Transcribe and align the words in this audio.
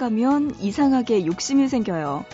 가면 0.00 0.54
이상하게 0.60 1.26
욕심이 1.26 1.68
생겨요. 1.68 2.24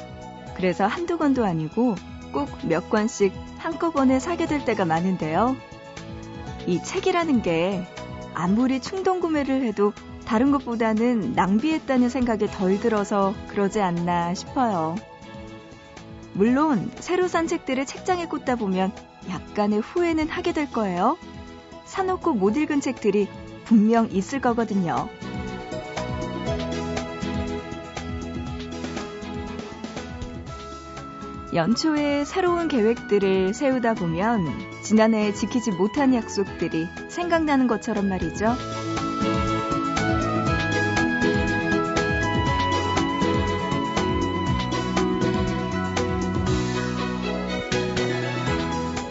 그래서 0.54 0.86
한두 0.86 1.18
권도 1.18 1.44
아니고 1.44 1.96
꼭 2.32 2.48
몇 2.62 2.88
권씩 2.90 3.32
한꺼번에 3.58 4.20
사게 4.20 4.46
될 4.46 4.64
때가 4.64 4.84
많은데요. 4.84 5.56
이 6.68 6.80
책이라는 6.80 7.42
게 7.42 7.84
아무리 8.34 8.80
충동 8.80 9.18
구매를 9.18 9.64
해도 9.64 9.92
다른 10.26 10.52
것보다는 10.52 11.32
낭비했다는 11.34 12.08
생각이 12.08 12.46
덜 12.46 12.78
들어서 12.78 13.34
그러지 13.48 13.80
않나 13.80 14.34
싶어요. 14.34 14.94
물론 16.34 16.88
새로 17.00 17.26
산 17.26 17.48
책들을 17.48 17.84
책장에 17.84 18.26
꽂다 18.26 18.54
보면 18.54 18.92
약간의 19.28 19.80
후회는 19.80 20.28
하게 20.28 20.52
될 20.52 20.70
거예요. 20.70 21.16
사놓고 21.84 22.34
못 22.34 22.56
읽은 22.56 22.80
책들이 22.80 23.26
분명 23.64 24.08
있을 24.12 24.40
거거든요. 24.40 25.08
연초에 31.56 32.26
새로운 32.26 32.68
계획들을 32.68 33.54
세우다 33.54 33.94
보면 33.94 34.46
지난해에 34.82 35.32
지키지 35.32 35.70
못한 35.70 36.14
약속들이 36.14 36.86
생각나는 37.08 37.66
것처럼 37.66 38.10
말이죠. 38.10 38.54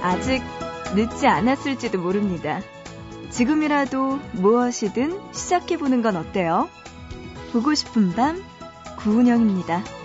아직 0.04 0.44
늦지 0.94 1.26
않았을지도 1.26 2.00
모릅니다. 2.00 2.62
지금이라도 3.32 4.20
무엇이든 4.34 5.34
시작해보는 5.34 6.04
건 6.04 6.16
어때요? 6.16 6.70
보고 7.52 7.74
싶은 7.74 8.14
밤, 8.14 8.44
구은영입니다. 9.00 10.05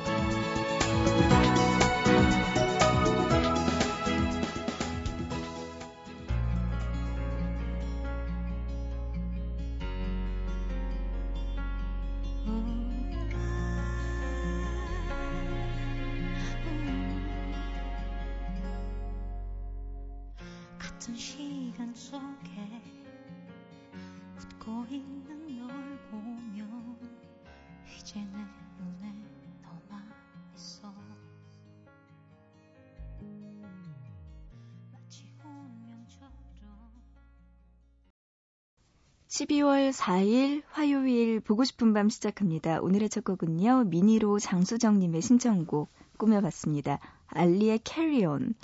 12월 39.31 39.93
4일 39.93 40.65
화요일 40.71 41.39
보고 41.39 41.63
싶은 41.63 41.95
밤 41.95 42.09
시작합니다. 42.09 42.81
오늘의 42.81 43.09
첫 43.09 43.23
곡은요. 43.23 43.85
미니로 43.85 44.41
장수정님의 44.41 45.23
신청곡 45.23 45.89
꾸며봤습니다. 46.19 46.99
알리의 47.29 47.79
캐리온. 47.85 48.55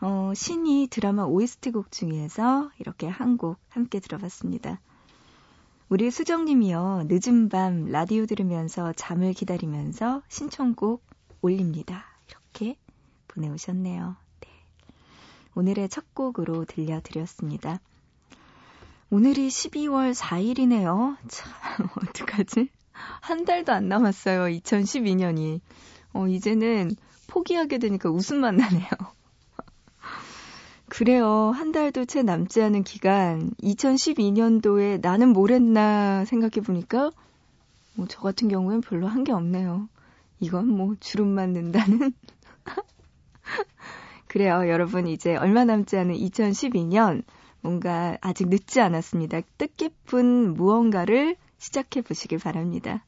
어, 0.00 0.32
신이 0.34 0.88
드라마 0.90 1.22
OST 1.24 1.70
곡 1.70 1.92
중에서 1.92 2.72
이렇게 2.80 3.06
한 3.06 3.36
곡 3.36 3.56
함께 3.68 4.00
들어봤습니다. 4.00 4.80
우리 5.88 6.10
수정님이요. 6.10 7.06
늦은 7.08 7.48
밤 7.48 7.86
라디오 7.86 8.26
들으면서 8.26 8.92
잠을 8.94 9.32
기다리면서 9.32 10.22
신청곡 10.28 11.04
올립니다. 11.40 12.04
이렇게 12.28 12.76
보내오셨네요. 13.28 14.16
네. 14.40 14.48
오늘의 15.54 15.88
첫 15.88 16.12
곡으로 16.14 16.64
들려드렸습니다. 16.64 17.78
오늘이 19.14 19.46
12월 19.46 20.12
4일이네요. 20.12 21.16
참, 21.28 21.52
어떡하지? 22.02 22.68
한 23.20 23.44
달도 23.44 23.72
안 23.72 23.88
남았어요. 23.88 24.46
2012년이. 24.58 25.60
어, 26.14 26.26
이제는 26.26 26.96
포기하게 27.28 27.78
되니까 27.78 28.10
웃음만 28.10 28.56
나네요. 28.56 28.88
그래요. 30.90 31.52
한 31.54 31.70
달도 31.70 32.06
채 32.06 32.24
남지 32.24 32.60
않은 32.60 32.82
기간, 32.82 33.52
2012년도에 33.62 35.00
나는 35.00 35.28
뭘 35.28 35.52
했나 35.52 36.24
생각해보니까, 36.24 37.12
뭐, 37.94 38.06
저 38.08 38.20
같은 38.20 38.48
경우엔 38.48 38.80
별로 38.80 39.06
한 39.06 39.22
게 39.22 39.30
없네요. 39.30 39.88
이건 40.40 40.66
뭐, 40.66 40.96
주름 40.98 41.28
맞는다는? 41.28 42.12
그래요. 44.26 44.68
여러분, 44.68 45.06
이제 45.06 45.36
얼마 45.36 45.64
남지 45.64 45.96
않은 45.98 46.16
2012년, 46.16 47.22
뭔가 47.64 48.18
아직 48.20 48.48
늦지 48.48 48.82
않았습니다. 48.82 49.40
뜻깊은 49.56 50.52
무언가를 50.52 51.34
시작해 51.56 52.02
보시길 52.02 52.38
바랍니다. 52.38 53.02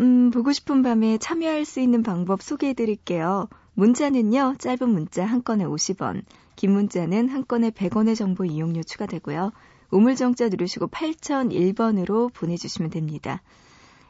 음, 0.00 0.32
보고 0.32 0.50
싶은 0.50 0.82
밤에 0.82 1.16
참여할 1.16 1.64
수 1.64 1.78
있는 1.78 2.02
방법 2.02 2.42
소개해 2.42 2.74
드릴게요. 2.74 3.46
문자는요, 3.74 4.56
짧은 4.58 4.88
문자 4.88 5.24
한 5.24 5.44
건에 5.44 5.64
50원, 5.64 6.24
긴 6.56 6.72
문자는 6.72 7.28
한 7.28 7.46
건에 7.46 7.70
100원의 7.70 8.16
정보 8.16 8.44
이용료 8.44 8.82
추가되고요. 8.82 9.52
우물정자 9.92 10.48
누르시고 10.48 10.88
8001번으로 10.88 12.32
보내주시면 12.34 12.90
됩니다. 12.90 13.42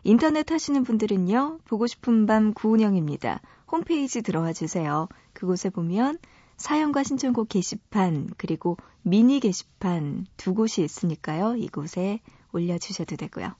인터넷 0.02 0.50
하시는 0.50 0.82
분들은요, 0.82 1.58
보고 1.66 1.86
싶은 1.86 2.24
밤 2.24 2.54
구운영입니다. 2.54 3.42
홈페이지 3.70 4.22
들어와 4.22 4.54
주세요. 4.54 5.08
그곳에 5.34 5.68
보면 5.68 6.16
사연과 6.60 7.04
신청곡 7.04 7.48
게시판, 7.48 8.28
그리고 8.36 8.76
미니 9.00 9.40
게시판 9.40 10.26
두 10.36 10.52
곳이 10.52 10.84
있으니까요. 10.84 11.56
이곳에 11.56 12.20
올려주셔도 12.52 13.16
되고요. 13.16 13.54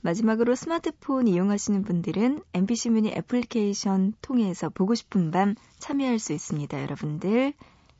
마지막으로 0.00 0.56
스마트폰 0.56 1.28
이용하시는 1.28 1.84
분들은 1.84 2.42
MBC 2.52 2.90
미니 2.90 3.10
애플리케이션 3.10 4.14
통해서 4.22 4.70
보고 4.70 4.96
싶은 4.96 5.30
밤 5.30 5.54
참여할 5.78 6.18
수 6.18 6.32
있습니다. 6.32 6.82
여러분들 6.82 7.52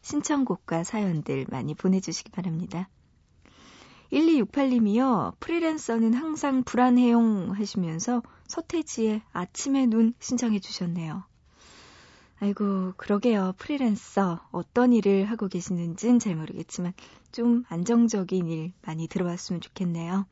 신청곡과 0.02 0.82
사연들 0.82 1.46
많이 1.48 1.76
보내주시기 1.76 2.32
바랍니다. 2.32 2.88
1268님이요. 4.12 5.38
프리랜서는 5.38 6.14
항상 6.14 6.64
불안해용 6.64 7.52
하시면서 7.52 8.24
서태지의 8.48 9.22
아침의 9.30 9.86
눈 9.86 10.14
신청해 10.18 10.58
주셨네요. 10.58 11.29
아이고, 12.40 12.94
그러게요. 12.96 13.54
프리랜서. 13.58 14.40
어떤 14.50 14.92
일을 14.92 15.26
하고 15.26 15.46
계시는진 15.48 16.18
잘 16.18 16.36
모르겠지만 16.36 16.94
좀 17.32 17.64
안정적인 17.68 18.48
일 18.48 18.72
많이 18.82 19.06
들어봤으면 19.08 19.60
좋겠네요. 19.60 20.26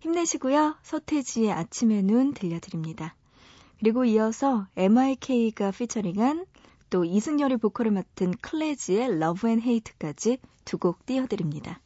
힘내시고요. 0.00 0.76
서태지의 0.82 1.52
아침의 1.52 2.02
눈 2.02 2.34
들려드립니다. 2.34 3.14
그리고 3.78 4.04
이어서 4.04 4.66
MYK가 4.76 5.70
피처링한 5.70 6.44
또 6.90 7.04
이승열이 7.04 7.58
보컬을 7.58 7.92
맡은 7.92 8.32
클래지의 8.32 9.18
Love 9.18 9.48
and 9.48 9.60
Hate까지 9.60 10.38
두 10.64 10.78
곡 10.78 11.06
띄워드립니다. 11.06 11.80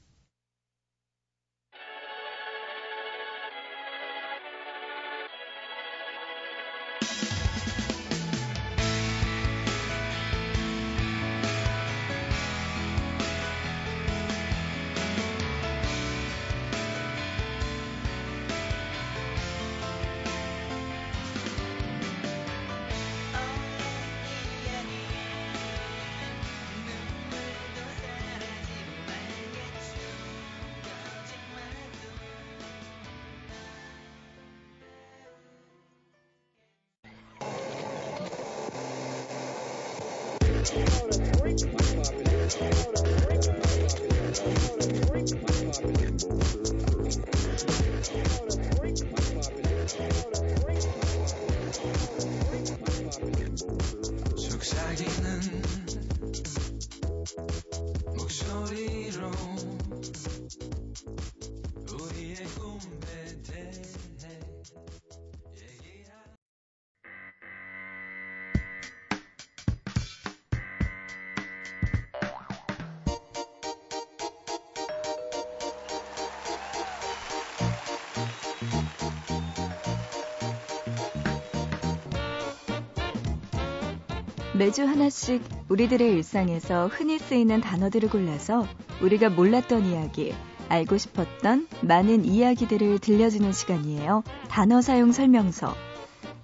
매주 84.63 84.85
하나씩 84.85 85.43
우리들의 85.69 86.13
일상에서 86.13 86.87
흔히 86.87 87.19
쓰이는 87.19 87.61
단어들을 87.61 88.09
골라서 88.11 88.65
우리가 89.03 89.29
몰랐던 89.29 89.87
이야기, 89.87 90.33
알고 90.69 90.99
싶었던 90.99 91.67
많은 91.81 92.25
이야기들을 92.25 93.01
들려주는 93.01 93.53
시간이에요. 93.53 94.23
단어 94.49 94.81
사용 94.81 95.11
설명서. 95.11 95.75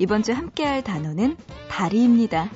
이번 0.00 0.24
주 0.24 0.32
함께 0.32 0.64
할 0.64 0.82
단어는 0.82 1.36
다리입니다. 1.70 2.50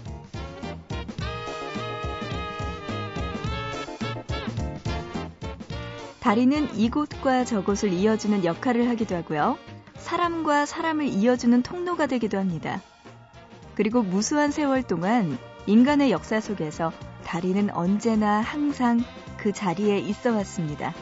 다리는 6.18 6.74
이곳과 6.74 7.44
저곳을 7.44 7.92
이어주는 7.92 8.44
역할을 8.44 8.88
하기도 8.88 9.14
하고요. 9.14 9.56
사람과 9.94 10.66
사람을 10.66 11.06
이어주는 11.06 11.62
통로가 11.62 12.08
되기도 12.08 12.36
합니다. 12.36 12.82
그리고 13.76 14.02
무수한 14.02 14.50
세월 14.50 14.82
동안 14.82 15.38
인간의 15.66 16.10
역사 16.10 16.40
속에서 16.40 16.92
다리는 17.24 17.70
언제나 17.70 18.40
항상 18.40 19.00
그 19.36 19.52
자리에 19.52 19.98
있어 19.98 20.32
왔습니다. 20.34 20.92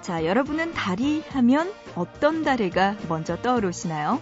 자, 0.00 0.24
여러분은 0.24 0.74
다리 0.74 1.22
하면 1.30 1.72
어떤 1.94 2.42
다리가 2.42 2.96
먼저 3.08 3.36
떠오르시나요? 3.36 4.20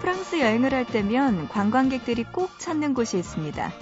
프랑스 0.00 0.40
여행을 0.40 0.72
할 0.72 0.86
때면 0.86 1.48
관광객들이 1.48 2.24
꼭 2.24 2.58
찾는 2.58 2.94
곳이 2.94 3.18
있습니다. 3.18 3.72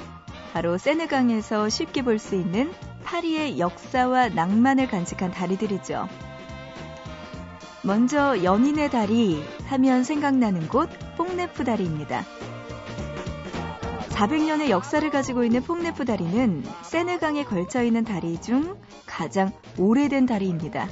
바로 0.53 0.79
세느강에서 0.79 1.69
쉽게 1.69 2.03
볼 2.03 2.19
수 2.19 2.35
있는 2.35 2.73
파리의 3.05 3.59
역사와 3.61 4.31
낭만을 4.31 4.89
간직한 4.89 5.31
다리들이죠. 5.31 6.09
먼저 7.83 8.43
연인의 8.43 8.91
다리 8.91 9.45
하면 9.69 10.03
생각나는 10.03 10.67
곳 10.67 10.89
뽕네프 11.17 11.63
다리입니다. 11.63 12.25
400년의 14.17 14.71
역사를 14.71 15.09
가지고 15.11 15.45
있는 15.45 15.63
뽕네프 15.63 16.07
다리는 16.07 16.65
세느강에 16.81 17.45
걸쳐 17.45 17.83
있는 17.83 18.03
다리 18.03 18.41
중 18.41 18.79
가장 19.05 19.53
오래된 19.77 20.25
다리입니다. 20.25 20.89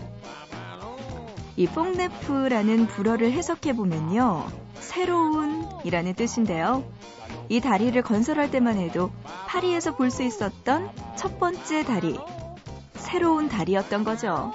이 1.56 1.66
뽕네프라는 1.66 2.86
불어를 2.86 3.32
해석해 3.32 3.74
보면요. 3.74 4.46
새로운 4.74 5.66
이라는 5.84 6.12
뜻인데요. 6.12 6.84
이 7.48 7.60
다리를 7.60 8.00
건설할 8.02 8.50
때만 8.50 8.76
해도 8.76 9.10
파리에서 9.46 9.96
볼 9.96 10.10
수 10.10 10.22
있었던 10.22 10.90
첫 11.16 11.38
번째 11.38 11.82
다리, 11.82 12.18
새로운 12.96 13.48
다리였던 13.48 14.04
거죠. 14.04 14.52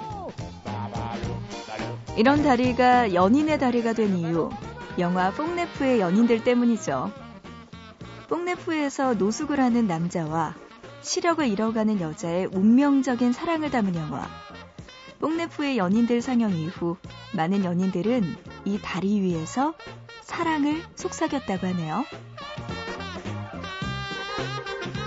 이런 2.16 2.44
다리가 2.44 3.14
연인의 3.14 3.58
다리가 3.58 3.94
된 3.94 4.16
이유, 4.16 4.48
영화 5.00 5.32
뽕네프의 5.32 5.98
연인들 5.98 6.44
때문이죠. 6.44 7.29
뽕네프에서 8.30 9.14
노숙을 9.14 9.58
하는 9.58 9.88
남자와 9.88 10.54
시력을 11.02 11.48
잃어가는 11.48 12.00
여자의 12.00 12.46
운명적인 12.46 13.32
사랑을 13.32 13.72
담은 13.72 13.96
영화. 13.96 14.28
뽕네프의 15.18 15.76
연인들 15.76 16.22
상영 16.22 16.52
이후 16.52 16.96
많은 17.34 17.64
연인들은 17.64 18.36
이 18.66 18.78
다리 18.80 19.20
위에서 19.20 19.74
사랑을 20.22 20.80
속삭였다고 20.94 21.66
하네요. 21.66 22.04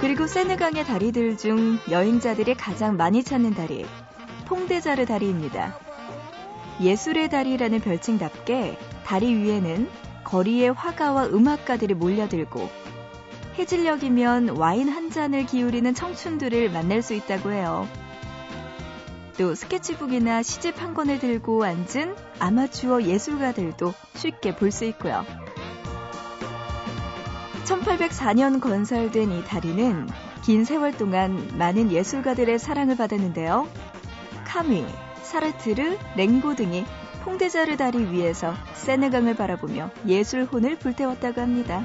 그리고 0.02 0.28
세느강의 0.28 0.84
다리들 0.84 1.38
중 1.38 1.80
여행자들이 1.90 2.56
가장 2.56 2.98
많이 2.98 3.24
찾는 3.24 3.54
다리, 3.54 3.86
퐁데자르 4.48 5.06
다리입니다. 5.06 5.80
예술의 6.82 7.30
다리라는 7.30 7.80
별칭답게 7.80 8.78
다리 9.06 9.34
위에는 9.34 9.90
거리의 10.26 10.74
화가와 10.74 11.28
음악가들이 11.28 11.94
몰려들고 11.94 12.83
해질녘이면 13.58 14.58
와인 14.58 14.90
한 14.90 15.10
잔을 15.12 15.46
기울이는 15.46 15.94
청춘들을 15.94 16.72
만날 16.72 17.02
수 17.02 17.14
있다고 17.14 17.52
해요. 17.52 17.88
또 19.38 19.56
스케치북이나 19.56 20.44
시집 20.44 20.82
한 20.82 20.94
권을 20.94 21.20
들고 21.20 21.64
앉은 21.64 22.16
아마추어 22.40 23.04
예술가들도 23.04 23.94
쉽게 24.16 24.56
볼 24.56 24.72
수 24.72 24.86
있고요. 24.86 25.26
1804년 27.66 28.60
건설된 28.60 29.32
이 29.32 29.44
다리는 29.46 30.08
긴 30.44 30.66
세월 30.66 30.92
동안 30.92 31.50
많은 31.58 31.92
예술가들의 31.92 32.60
사랑을 32.60 32.98
받았는데요. 32.98 33.68
카미, 34.46 34.86
사르트르, 35.22 35.98
랭고 36.18 36.56
등이 36.56 36.86
퐁데자르 37.24 37.78
다리 37.78 38.06
위에서 38.12 38.54
세네강을 38.74 39.36
바라보며 39.36 39.90
예술혼을 40.06 40.78
불태웠다고 40.78 41.40
합니다. 41.40 41.84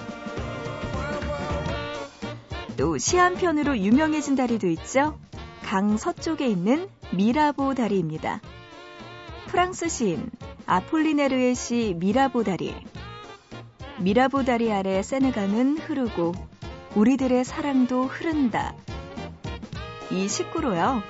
또 2.78 2.96
시 2.96 3.16
한편으로 3.16 3.76
유명해진 3.76 4.36
다리도 4.36 4.68
있죠. 4.68 5.18
강 5.62 5.96
서쪽에 5.96 6.46
있는 6.46 6.88
미라보 7.10 7.74
다리입니다. 7.74 8.40
프랑스 9.48 9.88
시인 9.88 10.30
아폴리네르의 10.64 11.56
시 11.56 11.96
미라보 11.98 12.44
다리. 12.44 12.74
미라보 13.98 14.44
다리 14.44 14.72
아래 14.72 15.02
세네강은 15.02 15.78
흐르고 15.78 16.32
우리들의 16.94 17.44
사랑도 17.44 18.04
흐른다. 18.04 18.74
이 20.12 20.28
식구로요. 20.28 21.02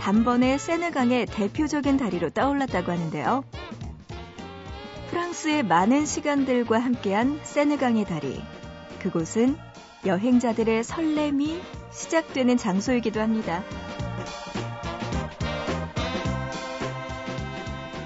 단번에 0.00 0.58
세느강의 0.58 1.26
대표적인 1.26 1.98
다리로 1.98 2.30
떠올랐다고 2.30 2.90
하는데요. 2.90 3.44
프랑스의 5.10 5.62
많은 5.62 6.04
시간들과 6.04 6.80
함께한 6.80 7.38
세느강의 7.44 8.06
다리. 8.06 8.42
그곳은 8.98 9.56
여행자들의 10.04 10.82
설렘이 10.82 11.60
시작되는 11.92 12.56
장소이기도 12.56 13.20
합니다. 13.20 13.62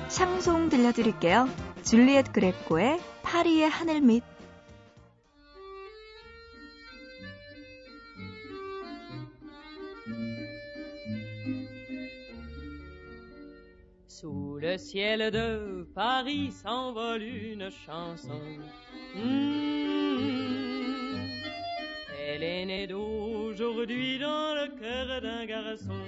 샹송 0.08 0.68
들려드릴게요. 0.68 1.48
줄리엣 1.82 2.32
그레코의 2.32 3.00
파리의 3.22 3.68
하늘 3.68 4.00
밑 4.00 4.22
Sous 14.08 14.58
le 14.62 14.78
ciel 14.78 15.30
de 15.30 15.84
Paris 15.94 16.50
s'envole 16.62 17.22
une 17.22 17.70
chanson. 17.70 18.62
Mmh. 19.14 20.05
Elle 22.36 22.42
est 22.42 22.66
née 22.66 22.86
d'aujourd'hui 22.86 24.18
dans 24.18 24.52
le 24.52 24.66
cœur 24.78 25.22
d'un 25.22 25.46
garçon. 25.46 26.02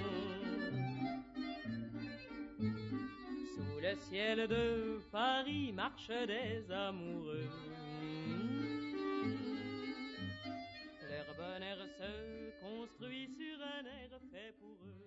Sous 3.55 3.79
le 3.81 3.95
ciel 4.07 4.47
de 4.47 5.01
Paris 5.11 5.73
marchent 5.73 6.21
des 6.27 6.71
amoureux. 6.71 7.49
Mmh. 8.27 8.59
Leur 11.09 11.27
bonheur 11.35 11.79
se 11.97 12.11
construit 12.63 13.27
sur 13.35 13.57
un 13.65 13.85
air 13.97 14.11
fait 14.31 14.53
pour 14.59 14.77
eux. 14.85 14.99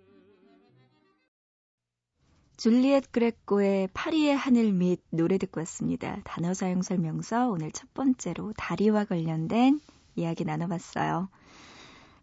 줄리엣 2.57 3.13
그레코의 3.13 3.91
파리의 3.95 4.35
하늘 4.35 4.73
및 4.73 5.01
노래 5.11 5.39
듣고 5.39 5.61
왔습니다. 5.61 6.21
단어 6.25 6.53
사용 6.53 6.83
설명서 6.83 7.49
오늘 7.49 7.71
첫 7.71 7.95
번째로 7.95 8.53
다리와 8.57 9.05
관련된 9.05 9.81
이야기 10.17 10.45
나눠봤어요. 10.45 11.29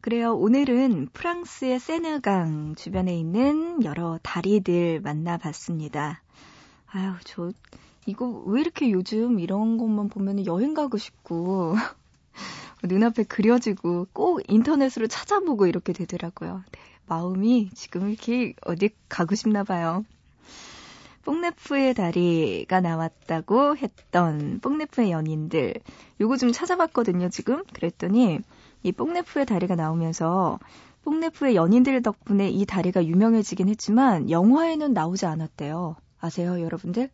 그래요. 0.01 0.34
오늘은 0.34 1.10
프랑스의 1.12 1.79
세느강 1.79 2.75
주변에 2.75 3.17
있는 3.17 3.84
여러 3.84 4.17
다리들 4.24 5.01
만나봤습니다. 5.01 6.22
아유, 6.88 7.13
저 7.25 7.51
이거 8.05 8.27
왜 8.46 8.62
이렇게 8.62 8.91
요즘 8.91 9.39
이런 9.39 9.77
것만 9.77 10.10
보면 10.10 10.46
여행 10.46 10.74
가고 10.74 10.98
싶고 10.98 11.75
눈앞에 12.84 13.24
그려지고 13.24 14.08
꼭 14.13 14.41
인터넷으로 14.48 15.08
찾아보고 15.08 15.67
이렇게 15.67 15.91
되더라고요. 15.91 16.63
네, 16.72 16.79
마음이 17.08 17.69
지금 17.74 18.10
이렇게 18.10 18.53
어디 18.65 18.89
가고 19.10 19.36
싶나 19.36 19.63
봐요. 19.63 20.05
뽕네프의 21.24 21.94
다리가 21.94 22.82
나왔다고 22.82 23.78
했던 23.78 24.60
뽕네프의 24.62 25.12
연인들. 25.12 25.76
요거 26.22 26.38
좀 26.38 26.52
찾아봤거든요, 26.52 27.30
지금. 27.30 27.64
그랬더니 27.74 28.40
이 28.84 28.92
뽕네프의 28.92 29.46
다리가 29.46 29.76
나오면서 29.76 30.60
뽕네프의 31.04 31.56
연인들 31.56 32.02
덕분에 32.02 32.50
이 32.50 32.66
다리가 32.66 33.06
유명해지긴 33.06 33.70
했지만 33.70 34.30
영화에는 34.30 34.94
나오지 34.94 35.26
않았대요. 35.26 35.96
아세요, 36.20 36.62
여러분들? 36.62 37.10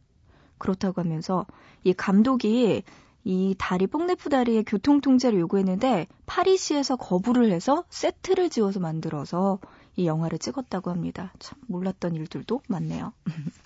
그렇다고 0.57 1.01
하면서 1.01 1.45
이 1.83 1.93
감독이 1.93 2.83
이 3.23 3.55
다리 3.57 3.87
뽕네프 3.87 4.29
다리의 4.29 4.63
교통 4.65 5.01
통제를 5.01 5.39
요구했는데 5.39 6.07
파리시에서 6.27 6.95
거부를 6.95 7.51
해서 7.51 7.83
세트를 7.89 8.49
지어서 8.49 8.79
만들어서 8.79 9.59
이 9.95 10.05
영화를 10.05 10.37
찍었다고 10.37 10.91
합니다. 10.91 11.33
참 11.39 11.57
몰랐던 11.67 12.15
일들도 12.15 12.61
많네요. 12.67 13.13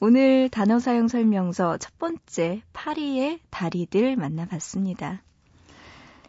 오늘 0.00 0.48
단어 0.48 0.78
사용 0.78 1.08
설명서 1.08 1.78
첫 1.78 1.98
번째 1.98 2.62
파리의 2.72 3.40
다리들 3.50 4.16
만나봤습니다. 4.16 5.22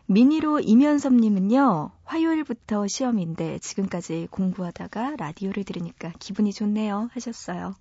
미니로 0.07 0.59
이면섭님은요, 0.59 1.91
화요일부터 2.03 2.87
시험인데 2.87 3.59
지금까지 3.59 4.27
공부하다가 4.31 5.17
라디오를 5.17 5.63
들으니까 5.63 6.11
기분이 6.17 6.51
좋네요 6.51 7.09
하셨어요. 7.13 7.75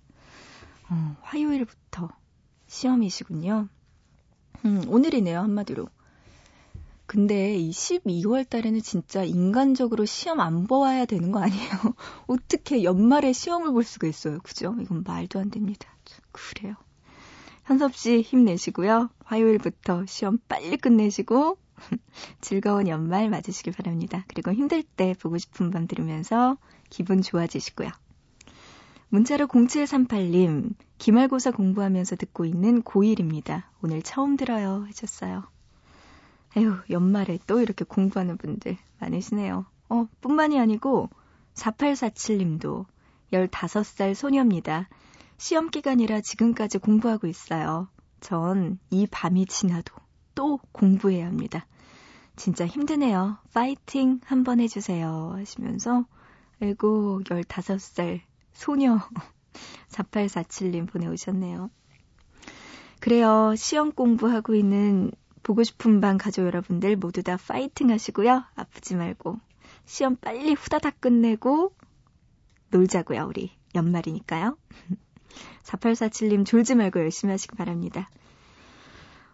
어, 0.91 1.15
화요일부터 1.21 2.09
시험이시군요. 2.67 3.67
음, 4.65 4.83
오늘이네요, 4.87 5.39
한마디로. 5.39 5.87
근데 7.09 7.55
이 7.55 7.71
12월 7.71 8.47
달에는 8.47 8.83
진짜 8.83 9.23
인간적으로 9.23 10.05
시험 10.05 10.39
안 10.39 10.67
보아야 10.67 11.05
되는 11.05 11.31
거 11.31 11.41
아니에요? 11.41 11.71
어떻게 12.27 12.83
연말에 12.83 13.33
시험을 13.33 13.71
볼 13.71 13.83
수가 13.83 14.05
있어요? 14.05 14.37
그죠? 14.43 14.75
이건 14.79 15.01
말도 15.07 15.39
안 15.39 15.49
됩니다. 15.49 15.89
그래요. 16.31 16.75
현섭 17.65 17.95
씨 17.95 18.21
힘내시고요. 18.21 19.09
화요일부터 19.25 20.05
시험 20.05 20.37
빨리 20.47 20.77
끝내시고 20.77 21.57
즐거운 22.41 22.87
연말 22.87 23.27
맞으시길 23.31 23.73
바랍니다. 23.73 24.23
그리고 24.27 24.53
힘들 24.53 24.83
때 24.83 25.15
보고 25.19 25.39
싶은 25.39 25.71
밤 25.71 25.87
들으면서 25.87 26.57
기분 26.91 27.23
좋아지시고요. 27.23 27.89
문자로 29.09 29.47
0738님, 29.47 30.75
기말고사 30.99 31.49
공부하면서 31.53 32.17
듣고 32.17 32.45
있는 32.45 32.83
고1입니다. 32.83 33.63
오늘 33.81 34.03
처음 34.03 34.37
들어요. 34.37 34.85
하셨어요. 34.89 35.45
에휴, 36.57 36.77
연말에 36.89 37.39
또 37.47 37.61
이렇게 37.61 37.85
공부하는 37.85 38.37
분들 38.37 38.77
많으시네요. 38.99 39.65
어, 39.89 40.07
뿐만이 40.21 40.59
아니고 40.59 41.09
4847님도 41.55 42.85
15살 43.33 44.13
소녀입니다. 44.15 44.89
시험 45.37 45.69
기간이라 45.69 46.21
지금까지 46.21 46.79
공부하고 46.79 47.27
있어요. 47.27 47.87
전 48.19 48.79
이 48.89 49.07
밤이 49.07 49.45
지나도 49.45 49.93
또 50.35 50.59
공부해야 50.71 51.27
합니다. 51.27 51.65
진짜 52.35 52.65
힘드네요. 52.65 53.37
파이팅 53.53 54.21
한번 54.23 54.59
해주세요. 54.59 55.33
하시면서, 55.35 56.05
아이고, 56.61 57.21
15살 57.25 58.21
소녀 58.53 58.99
4847님 59.89 60.89
보내오셨네요. 60.89 61.69
그래요. 62.99 63.53
시험 63.55 63.91
공부하고 63.91 64.55
있는 64.55 65.11
보고 65.43 65.63
싶은 65.63 66.01
방 66.01 66.17
가족 66.17 66.45
여러분들 66.45 66.95
모두 66.95 67.23
다 67.23 67.37
파이팅 67.37 67.89
하시고요. 67.89 68.43
아프지 68.55 68.95
말고. 68.95 69.39
시험 69.85 70.15
빨리 70.15 70.53
후다닥 70.53 71.01
끝내고 71.01 71.73
놀자고요, 72.71 73.25
우리. 73.27 73.51
연말이니까요. 73.75 74.57
4847님 75.63 76.45
졸지 76.45 76.75
말고 76.75 76.99
열심히 76.99 77.31
하시기 77.31 77.55
바랍니다. 77.55 78.09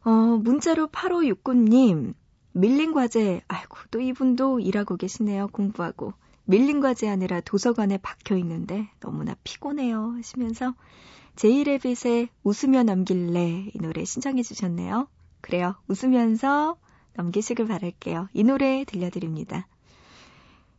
어, 0.04 0.10
문자로 0.12 0.88
8569님, 0.88 2.14
밀린 2.52 2.94
과제, 2.94 3.42
아이고, 3.48 3.78
또 3.92 4.00
이분도 4.00 4.60
일하고 4.60 4.98
계시네요, 4.98 5.48
공부하고. 5.48 6.14
밀린 6.46 6.80
과제 6.80 7.08
하느라 7.08 7.42
도서관에 7.42 7.98
박혀 7.98 8.38
있는데 8.38 8.88
너무나 9.00 9.36
피곤해요 9.44 10.14
하시면서 10.18 10.76
제이레빗의 11.36 12.30
웃으며 12.44 12.84
넘길래 12.84 13.72
이 13.74 13.78
노래 13.80 14.06
신청해 14.06 14.44
주셨네요. 14.44 15.08
그래요. 15.46 15.76
웃으면서 15.88 16.76
넘기시길 17.14 17.68
바랄게요. 17.68 18.30
이 18.34 18.44
노래 18.44 18.84
들려드립니다. 18.84 19.68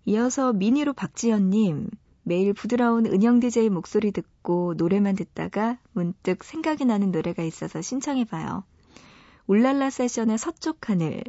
이어서 0.06 0.52
미니로 0.52 0.92
박지연님, 0.92 1.88
매일 2.24 2.52
부드러운 2.52 3.06
은영 3.06 3.38
DJ 3.38 3.68
목소리 3.68 4.10
듣고 4.10 4.74
노래만 4.76 5.14
듣다가 5.14 5.78
문득 5.92 6.42
생각이 6.42 6.84
나는 6.84 7.12
노래가 7.12 7.44
있어서 7.44 7.80
신청해봐요. 7.80 8.64
울랄라 9.46 9.90
세션의 9.90 10.36
서쪽 10.36 10.90
하늘. 10.90 11.22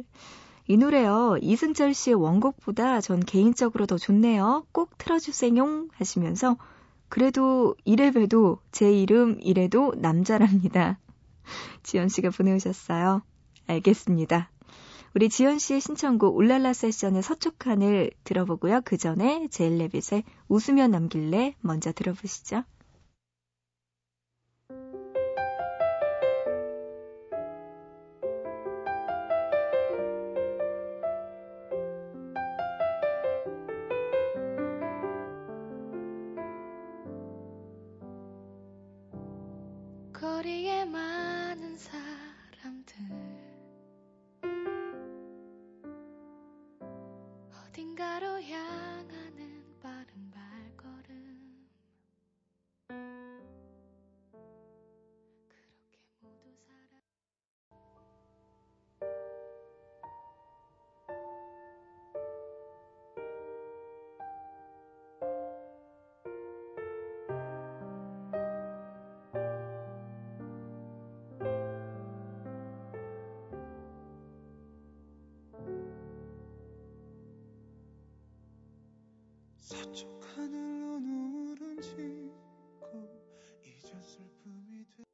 이 0.66 0.76
노래요. 0.76 1.36
이승철 1.40 1.94
씨의 1.94 2.16
원곡보다 2.16 3.00
전 3.00 3.20
개인적으로 3.20 3.86
더 3.86 3.98
좋네요. 3.98 4.66
꼭 4.72 4.98
틀어주세요. 4.98 5.86
하시면서 5.92 6.56
그래도 7.08 7.76
이래봬도 7.84 8.58
제 8.72 8.92
이름 8.92 9.38
이래도 9.40 9.94
남자랍니다. 9.96 10.98
지연 11.82 12.08
씨가 12.08 12.30
보내오셨어요. 12.30 13.22
알겠습니다. 13.66 14.50
우리 15.14 15.28
지연 15.28 15.58
씨의 15.58 15.80
신청곡 15.80 16.36
울랄라 16.36 16.72
세션의 16.72 17.22
서촉한을 17.22 18.10
들어보고요. 18.24 18.82
그 18.84 18.96
전에 18.96 19.48
제일레빗의 19.50 20.24
웃으며 20.48 20.86
넘길래 20.88 21.54
먼저 21.60 21.92
들어보시죠. 21.92 22.64
서쪽 79.78 80.20
하늘로 80.34 80.98
눈물은 80.98 81.80
짓고 81.80 83.08
이제 83.62 83.92
슬픔이 84.02 84.84
돼. 84.96 85.04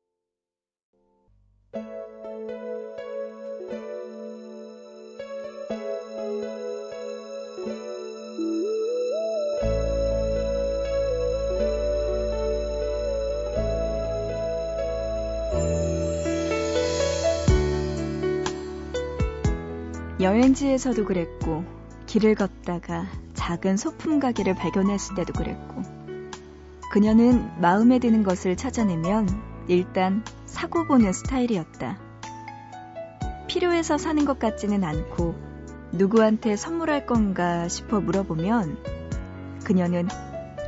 여행지에서도 20.20 21.04
그랬고 21.04 21.62
길을 22.06 22.34
걷다가 22.34 23.04
작은 23.44 23.76
소품 23.76 24.20
가게를 24.20 24.54
발견했을 24.54 25.16
때도 25.16 25.34
그랬고 25.34 25.82
그녀는 26.90 27.46
마음에 27.60 27.98
드는 27.98 28.22
것을 28.22 28.56
찾아내면 28.56 29.28
일단 29.68 30.24
사고 30.46 30.86
보는 30.86 31.12
스타일이었다. 31.12 31.98
필요해서 33.46 33.98
사는 33.98 34.24
것 34.24 34.38
같지는 34.38 34.82
않고 34.82 35.34
누구한테 35.92 36.56
선물할 36.56 37.04
건가 37.04 37.68
싶어 37.68 38.00
물어보면 38.00 38.78
그녀는 39.62 40.08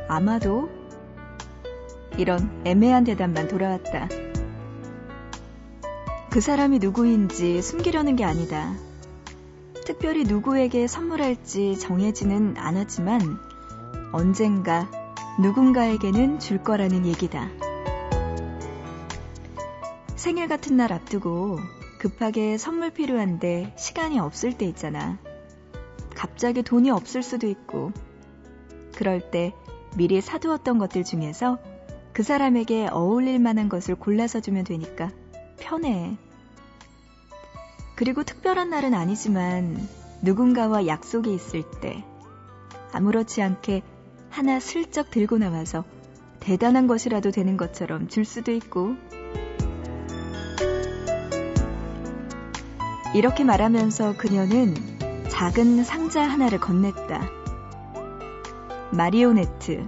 아마도 0.07 0.69
이런 2.15 2.61
애매한 2.63 3.05
대답만 3.05 3.47
돌아왔다. 3.47 4.07
그 6.29 6.41
사람이 6.41 6.77
누구인지 6.77 7.63
숨기려는 7.63 8.15
게 8.15 8.23
아니다. 8.23 8.75
특별히 9.87 10.25
누구에게 10.25 10.85
선물할지 10.85 11.79
정해지는 11.79 12.57
않았지만 12.57 13.39
언젠가 14.11 14.91
누군가에게는 15.41 16.39
줄 16.39 16.61
거라는 16.61 17.05
얘기다. 17.05 17.49
생일 20.17 20.49
같은 20.49 20.75
날 20.75 20.91
앞두고 20.91 21.59
급하게 21.99 22.57
선물 22.57 22.91
필요한데 22.91 23.75
시간이 23.77 24.19
없을 24.19 24.57
때 24.57 24.65
있잖아. 24.65 25.19
갑자기 26.13 26.63
돈이 26.63 26.91
없을 26.91 27.23
수도 27.23 27.47
있고. 27.47 27.93
그럴 28.93 29.31
때 29.31 29.53
미리 29.95 30.19
사두었던 30.19 30.79
것들 30.79 31.05
중에서 31.05 31.59
그 32.11 32.23
사람에게 32.23 32.89
어울릴 32.91 33.39
만한 33.39 33.69
것을 33.69 33.95
골라서 33.95 34.41
주면 34.41 34.65
되니까 34.65 35.11
편해. 35.57 36.17
그리고 37.97 38.23
특별한 38.23 38.69
날은 38.69 38.93
아니지만 38.93 39.75
누군가와 40.21 40.85
약속이 40.85 41.33
있을 41.33 41.63
때 41.81 42.05
아무렇지 42.93 43.41
않게 43.41 43.81
하나 44.29 44.59
슬쩍 44.59 45.09
들고 45.09 45.39
나와서 45.39 45.83
대단한 46.39 46.85
것이라도 46.85 47.31
되는 47.31 47.57
것처럼 47.57 48.07
줄 48.07 48.23
수도 48.23 48.51
있고 48.51 48.95
이렇게 53.15 53.43
말하면서 53.43 54.17
그녀는 54.17 54.75
작은 55.29 55.83
상자 55.83 56.21
하나를 56.21 56.59
건넸다. 56.59 57.31
마리오네트. 58.91 59.83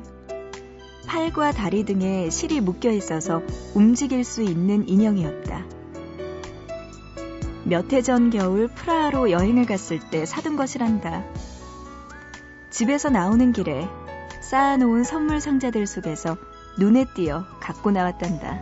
팔과 1.05 1.51
다리 1.51 1.85
등에 1.85 2.31
실이 2.31 2.59
묶여 2.61 2.89
있어서 2.91 3.43
움직일 3.75 4.23
수 4.23 4.41
있는 4.41 4.87
인형이었다. 4.87 5.78
몇 7.69 7.93
해 7.93 8.01
전 8.01 8.31
겨울 8.31 8.67
프라하로 8.67 9.29
여행을 9.29 9.67
갔을 9.67 9.99
때 9.99 10.25
사둔 10.25 10.55
것이란다. 10.55 11.23
집에서 12.71 13.11
나오는 13.11 13.51
길에 13.53 13.87
쌓아놓은 14.41 15.03
선물 15.03 15.39
상자들 15.39 15.85
속에서 15.85 16.35
눈에 16.79 17.05
띄어 17.13 17.45
갖고 17.59 17.91
나왔단다. 17.91 18.59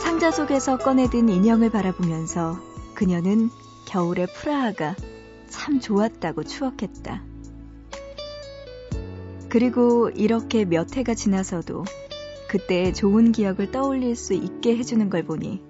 상자 0.00 0.30
속에서 0.30 0.78
꺼내든 0.78 1.28
인형을 1.28 1.70
바라보면서 1.70 2.60
그녀는 2.94 3.50
겨울의 3.86 4.28
프라하가 4.36 4.94
참 5.48 5.80
좋았다고 5.80 6.44
추억했다. 6.44 7.22
그리고 9.48 10.08
이렇게 10.10 10.64
몇 10.64 10.96
해가 10.96 11.14
지나서도 11.14 11.84
그때의 12.48 12.94
좋은 12.94 13.32
기억을 13.32 13.70
떠올릴 13.70 14.16
수 14.16 14.32
있게 14.32 14.76
해주는 14.76 15.10
걸 15.10 15.22
보니 15.22 15.62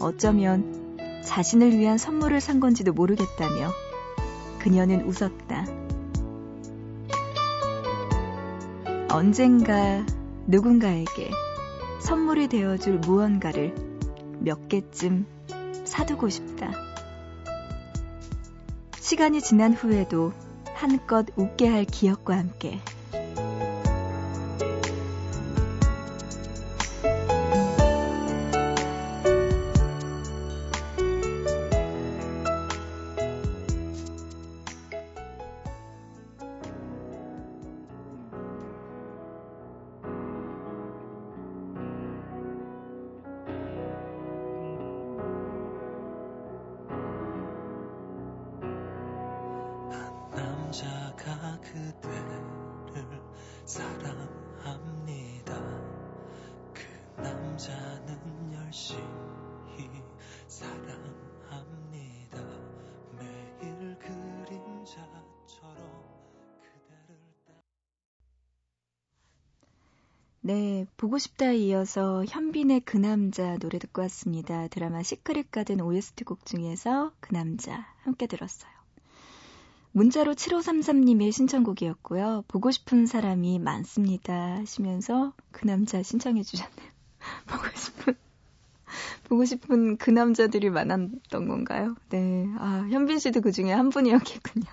어쩌면 0.00 0.98
자신을 1.24 1.78
위한 1.78 1.98
선물을 1.98 2.40
산 2.40 2.60
건지도 2.60 2.92
모르겠다며 2.92 3.70
그녀는 4.58 5.06
웃었다. 5.06 5.66
언젠가 9.10 10.04
누군가에게 10.46 11.30
선물이 12.00 12.48
되어줄 12.48 12.98
무언가를 12.98 13.74
몇 14.40 14.68
개쯤 14.68 15.26
사두고 15.84 16.28
싶다. 16.28 16.72
시간이 18.98 19.40
지난 19.40 19.72
후에도 19.72 20.32
한껏 20.74 21.26
웃게 21.36 21.68
할 21.68 21.84
기억과 21.84 22.36
함께 22.36 22.80
네, 70.46 70.86
보고 70.98 71.16
싶다에 71.16 71.56
이어서 71.56 72.22
현빈의 72.28 72.80
그 72.80 72.98
남자 72.98 73.56
노래 73.56 73.78
듣고 73.78 74.02
왔습니다. 74.02 74.68
드라마 74.68 75.02
시크릿 75.02 75.50
가든 75.50 75.80
OST 75.80 76.24
곡 76.24 76.44
중에서 76.44 77.12
그 77.20 77.32
남자 77.32 77.86
함께 78.02 78.26
들었어요. 78.26 78.70
문자로 79.92 80.34
7533님의 80.34 81.32
신청곡이었고요. 81.32 82.44
보고 82.46 82.70
싶은 82.70 83.06
사람이 83.06 83.58
많습니다 83.58 84.56
하시면서 84.56 85.32
그 85.50 85.66
남자 85.66 86.02
신청해 86.02 86.42
주셨네요. 86.42 86.90
보고 87.48 87.64
싶은 87.74 88.14
보고 89.24 89.44
싶은 89.46 89.96
그 89.96 90.10
남자들이 90.10 90.68
많았던 90.68 91.48
건가요? 91.48 91.96
네. 92.10 92.46
아, 92.58 92.86
현빈 92.90 93.18
씨도 93.18 93.40
그 93.40 93.50
중에 93.50 93.72
한 93.72 93.88
분이었겠군요. 93.88 94.66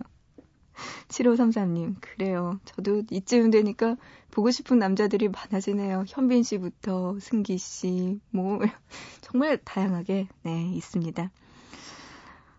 7533님, 1.08 1.96
그래요. 2.00 2.60
저도 2.66 3.04
이쯤 3.10 3.52
되니까 3.52 3.98
보고 4.32 4.52
싶은 4.52 4.80
남자들이 4.80 5.30
많아지네요. 5.30 6.06
현빈 6.08 6.44
씨부터 6.44 7.18
승기 7.20 7.58
씨, 7.58 8.20
뭐, 8.32 8.60
정말 9.22 9.58
다양하게, 9.58 10.28
네, 10.44 10.72
있습니다. 10.74 11.32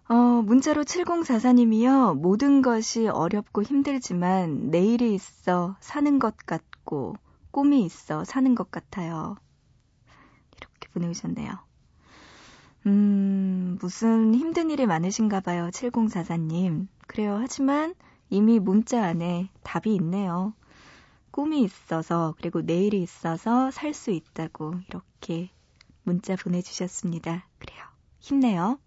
어, 0.08 0.14
문자로 0.42 0.84
7044님이요. 0.84 2.18
모든 2.18 2.60
것이 2.60 3.08
어렵고 3.08 3.62
힘들지만 3.62 4.70
내일이 4.70 5.14
있어 5.14 5.76
사는 5.80 6.18
것 6.18 6.36
같고 6.36 7.16
꿈이 7.50 7.84
있어 7.84 8.24
사는 8.24 8.54
것 8.54 8.70
같아요. 8.70 9.36
이렇게 10.58 10.88
보내주셨네요. 10.92 11.52
음, 12.86 13.78
무슨 13.80 14.34
힘든 14.34 14.70
일이 14.70 14.86
많으신가 14.86 15.40
봐요. 15.40 15.70
7044님. 15.72 16.88
그래요. 17.06 17.38
하지만 17.40 17.94
이미 18.32 18.58
문자 18.58 19.04
안에 19.04 19.50
답이 19.62 19.94
있네요. 19.96 20.54
꿈이 21.30 21.60
있어서, 21.64 22.34
그리고 22.38 22.62
내일이 22.62 23.02
있어서 23.02 23.70
살 23.70 23.92
수 23.92 24.10
있다고 24.10 24.76
이렇게 24.88 25.50
문자 26.02 26.34
보내주셨습니다. 26.34 27.46
그래요. 27.58 27.80
힘내요. 28.20 28.78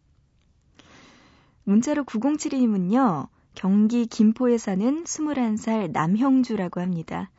문자로 1.63 2.05
9072님은요, 2.05 3.27
경기 3.53 4.07
김포에 4.07 4.57
사는 4.57 5.03
21살 5.03 5.91
남형주라고 5.91 6.81
합니다. 6.81 7.29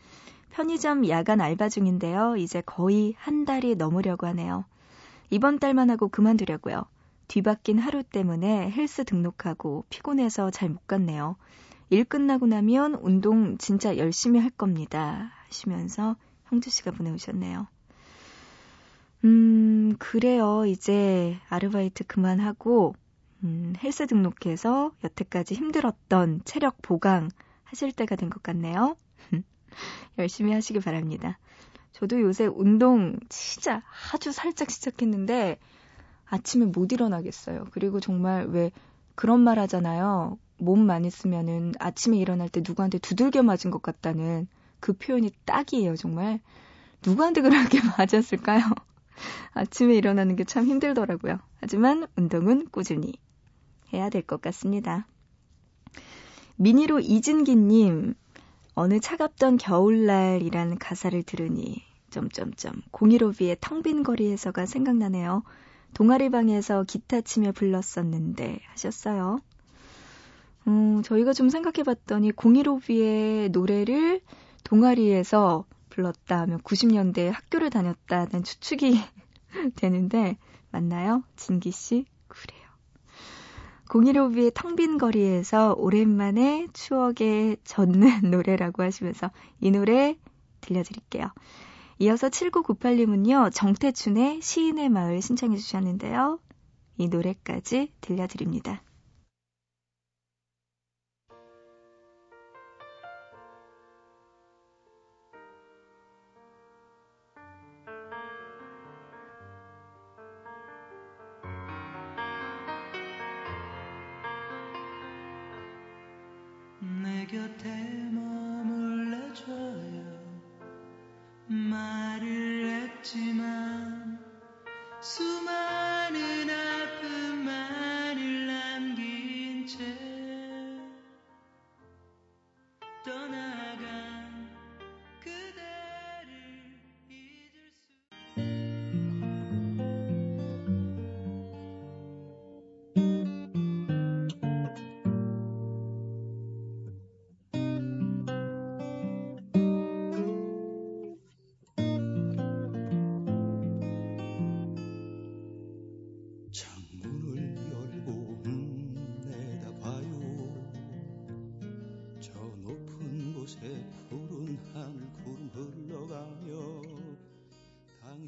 편의점 0.51 1.09
야간 1.09 1.41
알바 1.41 1.69
중인데요. 1.71 2.37
이제 2.37 2.61
거의 2.61 3.15
한 3.19 3.45
달이 3.45 3.75
넘으려고 3.75 4.29
하네요. 4.29 4.65
이번 5.31 5.59
달만 5.59 5.91
하고 5.91 6.07
그만두려고요. 6.09 6.85
뒤바뀐 7.27 7.81
하루 7.81 8.05
때문에 8.05 8.71
헬스 8.71 9.03
등록하고 9.03 9.85
피곤해서 9.91 10.53
잘 10.53 10.69
못 10.69 10.87
갔네요. 10.87 11.35
일 11.91 12.05
끝나고 12.05 12.47
나면 12.47 12.95
운동 12.95 13.59
진짜 13.59 13.97
열심히 13.97 14.39
할 14.41 14.51
겁니다. 14.51 15.33
하시면서 15.49 16.17
형주 16.45 16.71
씨가 16.71 16.93
보내오셨네요. 16.93 17.67
음, 19.25 19.97
그래요. 19.99 20.65
이제 20.67 21.39
아르바이트 21.49 22.05
그만하고 22.07 22.95
음, 23.45 23.75
헬스 23.83 24.07
등록해서 24.07 24.93
여태까지 25.05 25.55
힘들었던 25.55 26.43
체력 26.45 26.81
보강 26.83 27.29
하실 27.65 27.93
때가 27.93 28.17
된 28.17 28.31
것 28.31 28.43
같네요. 28.43 28.97
열심히 30.19 30.53
하시기 30.53 30.81
바랍니다. 30.81 31.39
저도 31.93 32.21
요새 32.21 32.47
운동 32.47 33.19
진짜 33.29 33.83
아주 34.13 34.33
살짝 34.33 34.71
시작했는데 34.71 35.59
아침에 36.27 36.67
못 36.67 36.93
일어나겠어요. 36.93 37.67
그리고 37.73 38.01
정말 38.01 38.47
왜 38.49 38.71
그런 39.15 39.41
말 39.41 39.59
하잖아요. 39.61 40.39
몸 40.59 40.81
많이 40.87 41.11
쓰면은 41.11 41.73
아침에 41.79 42.17
일어날 42.19 42.49
때 42.49 42.63
누구한테 42.67 42.99
두들겨 42.99 43.43
맞은 43.43 43.71
것 43.71 43.83
같다는 43.83 44.49
그 44.81 44.93
표현이 44.95 45.31
딱이에요, 45.45 45.97
정말. 45.97 46.41
누구한테 47.05 47.43
그렇게 47.43 47.79
맞았을까요? 47.99 48.63
아침에 49.55 49.95
일어나는 49.95 50.37
게 50.37 50.45
참 50.45 50.67
힘들더라고요. 50.67 51.39
하지만 51.61 52.07
운동은 52.17 52.69
꾸준히 52.71 53.15
해야 53.93 54.11
될 54.11 54.23
것 54.23 54.41
같습니다. 54.43 55.07
미니로 56.57 57.01
이진기님, 57.01 58.15
어느 58.75 59.01
차갑던 59.01 59.59
겨울날이라는 59.59 60.79
가사를 60.79 61.23
들으니, 61.23 61.83
점점점, 62.11 62.83
015B의 62.93 63.57
텅 63.61 63.83
빈 63.83 64.03
거리에서가 64.03 64.67
생각나네요. 64.67 65.43
동아리방에서 65.95 66.85
기타 66.85 67.21
치며 67.23 67.53
불렀었는데, 67.53 68.61
하셨어요. 68.73 69.41
음, 70.67 71.03
저희가 71.03 71.33
좀 71.33 71.49
생각해 71.49 71.85
봤더니, 71.85 72.33
015B의 72.33 73.51
노래를 73.51 74.21
동아리에서 74.65 75.65
불렀다 75.91 76.41
하면 76.41 76.61
90년대에 76.61 77.31
학교를 77.31 77.71
다녔다는 77.71 78.43
추측이 78.43 78.99
되는데, 79.77 80.37
맞나요? 80.71 81.23
진기 81.37 81.71
씨? 81.71 82.05
그래요. 82.29 82.67
015B의 83.87 84.53
텅 84.53 84.75
빈 84.75 84.99
거리에서 84.99 85.75
오랜만에 85.79 86.67
추억에 86.73 87.57
젖는 87.65 88.23
노래라고 88.31 88.83
하시면서 88.83 89.31
이 89.61 89.71
노래 89.71 90.19
들려드릴게요. 90.61 91.31
이어서 92.01 92.29
7998님은요, 92.29 93.51
정태춘의 93.55 94.43
시인의 94.43 94.89
마을 94.91 95.23
신청해 95.23 95.57
주셨는데요. 95.57 96.41
이 96.99 97.09
노래까지 97.09 97.93
들려드립니다. 98.01 98.83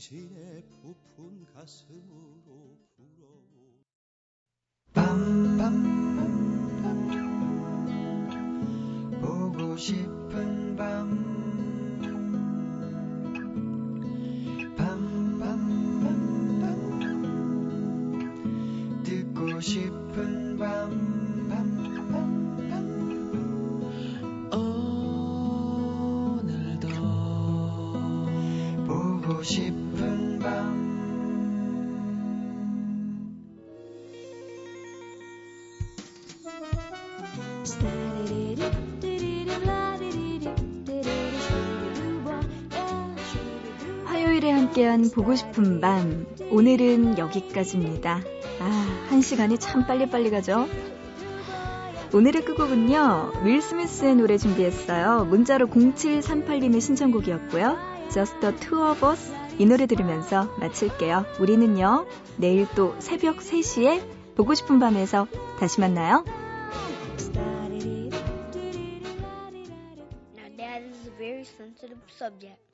당신의 0.08 0.62
부푼 0.80 1.44
가슴으로 1.52 2.78
불어오 2.96 3.84
밤밤 4.94 6.07
함께한 44.88 45.10
보고 45.10 45.34
싶은 45.34 45.80
밤. 45.80 46.26
오늘은 46.50 47.18
여기까지입니다. 47.18 48.22
아, 48.60 49.06
한 49.08 49.20
시간이 49.20 49.58
참 49.58 49.86
빨리빨리 49.86 50.30
가죠? 50.30 50.66
오늘의 52.12 52.44
끝곡은요, 52.44 53.32
윌 53.44 53.60
스미스의 53.60 54.16
노래 54.16 54.38
준비했어요. 54.38 55.26
문자로 55.26 55.66
0738님의 55.66 56.80
신청곡이었고요. 56.80 57.76
Just 58.10 58.40
the 58.40 58.56
two 58.56 58.82
of 58.82 59.04
us. 59.06 59.32
이 59.58 59.66
노래 59.66 59.86
들으면서 59.86 60.48
마칠게요. 60.58 61.26
우리는요, 61.38 62.06
내일 62.38 62.66
또 62.74 62.96
새벽 62.98 63.36
3시에 63.38 64.02
보고 64.36 64.54
싶은 64.54 64.78
밤에서 64.78 65.26
다시 65.58 65.80
만나요. 65.80 66.24
Now, 70.34 70.48
that 70.56 70.82
is 70.82 71.06
a 71.06 71.10
very 71.18 71.44
sensitive 71.44 72.00
subject. 72.08 72.67